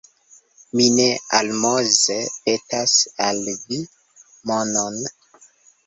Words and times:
Mi 0.79 0.87
ne 0.99 1.05
almoze 1.41 2.17
petas 2.49 2.97
al 3.29 3.47
vi 3.61 3.81
monon! 4.55 5.03